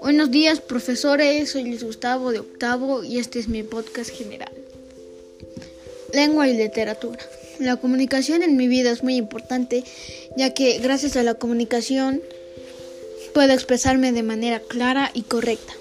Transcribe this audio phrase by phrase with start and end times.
[0.00, 4.52] Buenos días profesores, soy Luis Gustavo de octavo y este es mi podcast general.
[6.12, 7.18] Lengua y literatura.
[7.58, 9.84] La comunicación en mi vida es muy importante
[10.36, 12.22] ya que gracias a la comunicación
[13.34, 15.74] puedo expresarme de manera clara y correcta.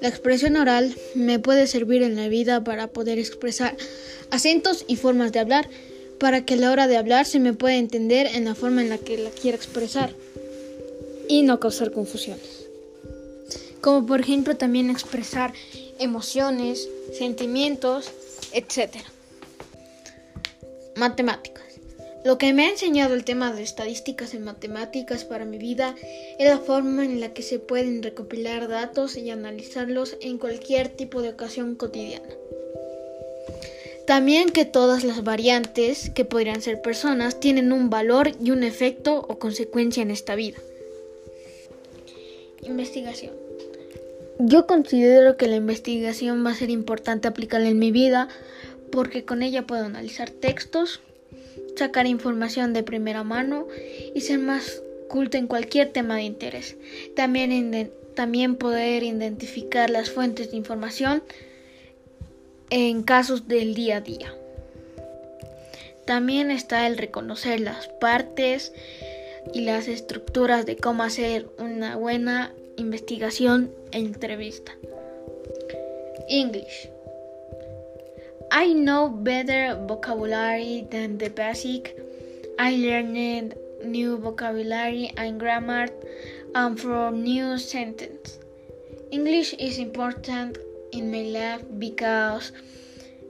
[0.00, 3.76] La expresión oral me puede servir en la vida para poder expresar
[4.30, 5.68] acentos y formas de hablar,
[6.22, 8.90] para que a la hora de hablar se me pueda entender en la forma en
[8.90, 10.14] la que la quiera expresar
[11.26, 12.68] y no causar confusiones.
[13.80, 15.52] Como por ejemplo también expresar
[15.98, 18.12] emociones, sentimientos,
[18.52, 18.94] etc.
[20.94, 21.64] Matemáticas.
[22.24, 25.96] Lo que me ha enseñado el tema de estadísticas en matemáticas para mi vida
[26.38, 31.20] es la forma en la que se pueden recopilar datos y analizarlos en cualquier tipo
[31.20, 32.28] de ocasión cotidiana.
[34.06, 39.16] También que todas las variantes, que podrían ser personas, tienen un valor y un efecto
[39.16, 40.58] o consecuencia en esta vida.
[42.62, 43.32] Investigación.
[44.38, 48.28] Yo considero que la investigación va a ser importante aplicarla en mi vida
[48.90, 51.00] porque con ella puedo analizar textos,
[51.76, 53.66] sacar información de primera mano
[54.14, 56.76] y ser más culto en cualquier tema de interés.
[57.14, 61.22] También, también poder identificar las fuentes de información
[62.72, 64.34] en casos del día a día.
[66.06, 68.72] También está el reconocer las partes
[69.52, 74.72] y las estructuras de cómo hacer una buena investigación e entrevista.
[76.30, 76.88] English.
[78.50, 81.94] I know better vocabulary than the basic.
[82.58, 85.92] I learned new vocabulary and grammar
[86.54, 88.38] and from new sentence.
[89.10, 90.56] English is important
[90.92, 92.52] in my life because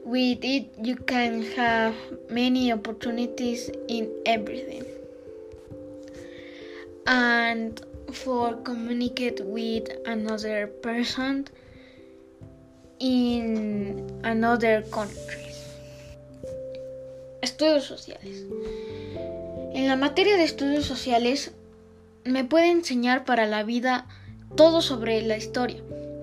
[0.04, 1.94] with it you can have
[2.28, 4.84] many opportunities in everything.
[7.06, 7.80] And
[8.12, 11.48] for communicate with another person
[12.98, 15.46] in another country.
[17.40, 18.44] Estudios sociales.
[19.74, 21.52] En la materia de estudios sociales
[22.24, 24.06] me puede enseñar para la vida
[24.54, 25.82] todo sobre la historia,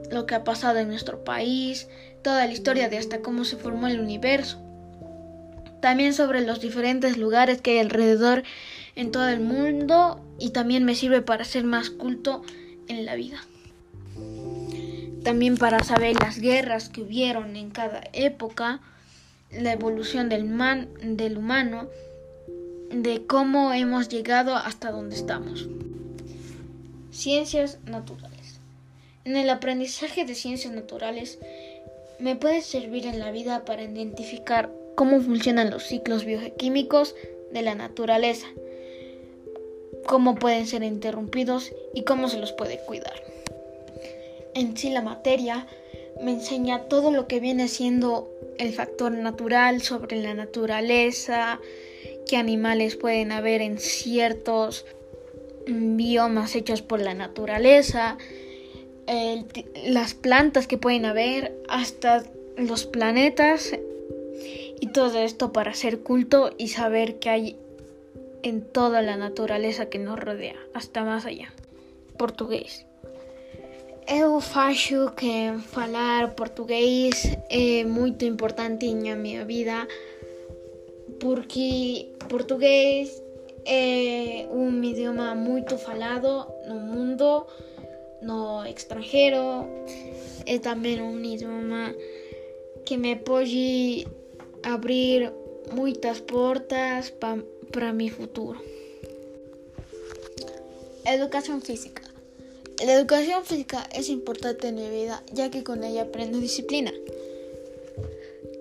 [0.09, 1.87] lo que ha pasado en nuestro país,
[2.23, 4.61] toda la historia de hasta cómo se formó el universo.
[5.81, 8.43] También sobre los diferentes lugares que hay alrededor
[8.95, 12.41] en todo el mundo y también me sirve para ser más culto
[12.87, 13.39] en la vida
[15.23, 18.79] también para saber las guerras que hubieron en cada época,
[19.51, 21.87] la evolución del, man, del humano,
[22.91, 25.67] de cómo hemos llegado hasta donde estamos.
[27.11, 28.38] Ciencias naturales.
[29.29, 31.37] En el aprendizaje de ciencias naturales
[32.17, 37.13] me puede servir en la vida para identificar cómo funcionan los ciclos bioquímicos
[37.51, 38.47] de la naturaleza,
[40.07, 43.13] cómo pueden ser interrumpidos y cómo se los puede cuidar.
[44.55, 45.67] En sí la materia
[46.19, 51.59] me enseña todo lo que viene siendo el factor natural sobre la naturaleza,
[52.27, 54.87] qué animales pueden haber en ciertos
[55.67, 58.17] biomas hechos por la naturaleza,
[59.87, 62.23] las plantas que pueden haber, hasta
[62.57, 63.71] los planetas
[64.79, 67.55] y todo esto para ser culto y saber qué hay
[68.43, 71.51] en toda la naturaleza que nos rodea, hasta más allá.
[72.17, 72.85] Portugués.
[74.07, 79.87] Eu acho que falar português é muito importante na minha vida
[81.19, 83.21] porque português
[83.65, 87.45] é um idioma muito falado no mundo,
[88.21, 89.65] no estrangeiro,
[90.45, 91.95] é também um idioma
[92.85, 94.07] que me pode
[94.63, 95.31] abrir
[95.71, 97.13] muitas portas
[97.71, 98.59] para meu futuro.
[101.05, 102.03] Educação física.
[102.83, 106.93] La educación física es importante en mi vida ya que con ella aprendo disciplina.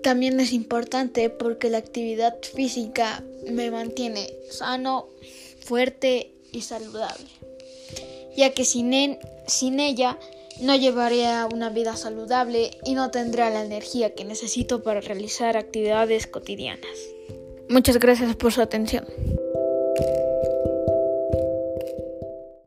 [0.03, 5.07] También es importante porque la actividad física me mantiene sano,
[5.61, 7.27] fuerte y saludable,
[8.35, 10.17] ya que sin, sin ella
[10.61, 16.27] no llevaría una vida saludable y no tendría la energía que necesito para realizar actividades
[16.27, 16.89] cotidianas.
[17.69, 19.05] Muchas gracias por su atención.